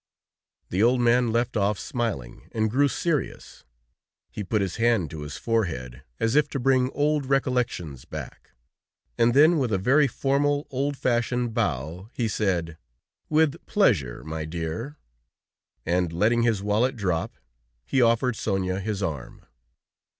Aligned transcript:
The 0.69 0.81
old 0.81 0.99
man 0.99 1.31
left 1.31 1.55
off 1.55 1.77
smiling 1.77 2.49
and 2.53 2.71
grew 2.71 2.87
serious; 2.87 3.65
he 4.31 4.43
put 4.43 4.59
his 4.63 4.77
hand 4.77 5.11
to 5.11 5.21
his 5.21 5.37
forehead, 5.37 6.01
as 6.19 6.35
if 6.35 6.49
to 6.49 6.59
bring 6.59 6.89
old 6.93 7.27
recollections 7.27 8.05
back, 8.05 8.53
and 9.19 9.35
then 9.35 9.59
with 9.59 9.71
a 9.71 9.77
very 9.77 10.07
formal, 10.07 10.65
old 10.71 10.97
fashioned 10.97 11.53
bow, 11.53 12.09
he 12.13 12.27
said: 12.27 12.79
"With 13.29 13.63
pleasure, 13.67 14.23
my 14.23 14.43
dear." 14.43 14.97
And 15.85 16.11
letting 16.11 16.41
his 16.41 16.63
wallet 16.63 16.95
drop, 16.95 17.35
he 17.85 18.01
offered 18.01 18.35
Sonia 18.35 18.79
his 18.79 19.03
arm. 19.03 19.45